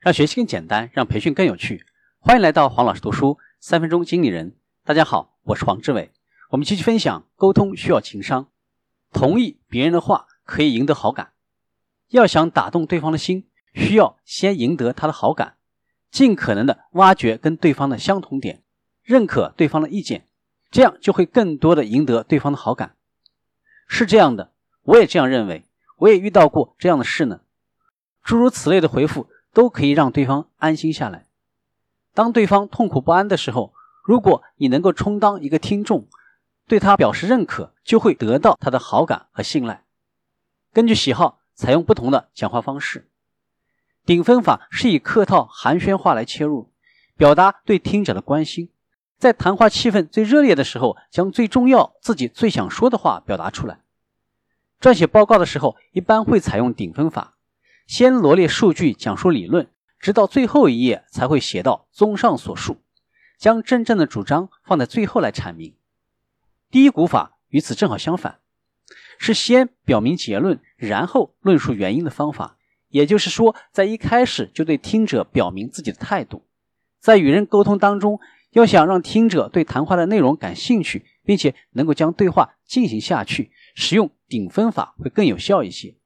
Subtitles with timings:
[0.00, 1.84] 让学习更简单，让培训更有趣。
[2.20, 4.56] 欢迎来到黄老师读书三分钟经理人。
[4.82, 6.10] 大家好，我是黄志伟。
[6.48, 8.48] 我们继续分享，沟通需要情商。
[9.12, 11.32] 同意别人的话可以赢得好感。
[12.08, 15.56] 要想打动对方的心，需要先赢得他的好感，
[16.10, 18.62] 尽可能的挖掘跟对方的相同点，
[19.02, 20.26] 认可对方的意见，
[20.70, 22.96] 这样就会更多的赢得对方的好感。
[23.86, 24.54] 是这样的，
[24.84, 25.66] 我也这样认为，
[25.98, 27.42] 我也遇到过这样的事呢。
[28.24, 31.26] 诸如此类的回复都可以让对方安心下来。
[32.12, 33.72] 当对方痛苦不安的时候，
[34.04, 36.06] 如果你能够充当一个听众，
[36.66, 39.84] 对他表示认可，就会得到他的好感和信赖。
[40.72, 43.08] 根据喜好，采用不同的讲话方式。
[44.06, 46.70] 顶分法是以客套寒暄话来切入，
[47.16, 48.70] 表达对听者的关心。
[49.18, 53.80] 在谈话气氛最热烈的时候，将最重要、自己最想说的话表达出来。
[54.80, 57.34] 撰写报告的时候，一般会采用顶分法，
[57.90, 59.66] 先罗列数据，讲述理论，
[59.98, 62.76] 直到最后一页才会写到综上所述，
[63.36, 65.74] 将真正的主张放在最后来阐明。
[66.70, 68.38] 第一股法与此正好相反，
[69.18, 72.56] 是先表明结论，然后论述原因的方法。
[72.90, 76.44] 也就是说，在一开始就对听者表明自己的态度。
[77.00, 78.20] 在与人沟通当中，
[78.52, 85.96] 要想让听者对谈话的内容感兴趣，并且能够将对话进行下去，使用顶分法会更有效一些。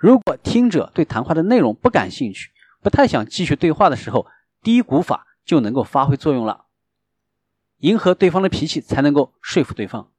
[0.00, 4.26] 如果听者对谈话的内容不感兴趣，不太想继续对话的时候，
[4.62, 6.64] 低谷法就能够发挥作用了。
[7.80, 10.10] 迎合对方的脾气，才能够说服对方。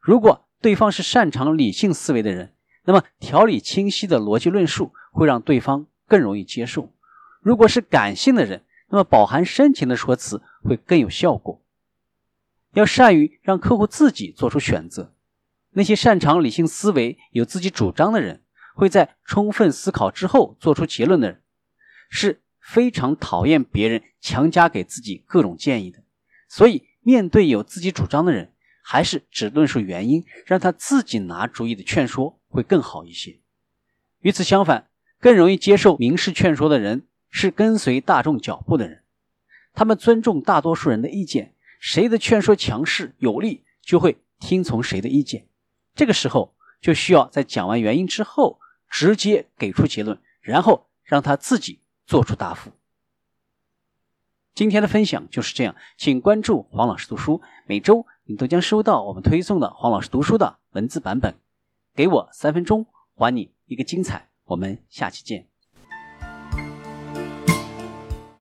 [0.00, 6.92] 如果对方是擅长理性思维的人，那么条理清晰的逻辑论述会让对方更容易接受。
[7.40, 11.60] 如果是感性的人，那么饱含深情的说辞会更有效果。
[12.74, 15.12] 要善于让客户自己做出选择。
[15.70, 18.42] 那些擅长理性思维、有自己主张的人，
[18.74, 21.42] 会在充分思考之后做出结论的人，
[22.08, 26.02] 是非常讨厌别人强加给自己各种建议的。
[26.48, 33.40] 所以，面对有自己主张的人，还是只论述原因，让他自己拿主意的劝说会更好一些。
[34.20, 34.88] 与此相反，
[35.18, 37.06] 更容易接受明示劝说的人。
[37.32, 39.04] 是跟随大众脚步的人，
[39.72, 45.46] 他们尊重大多数人的意见，谁的劝说强势有力，就会听从谁的意见。
[45.94, 48.58] 这个时候就需要在讲完原因之后，
[48.88, 52.70] 直接给出结论，然后让他自己做出答复。
[54.54, 61.34] 今天的分享就是这样，请关注黄老师读书，每周你都将收到我们推送的黄老师读书的文字版本。
[61.94, 64.28] 给我三分钟，还你一个精彩。
[64.44, 65.49] 我们下期见。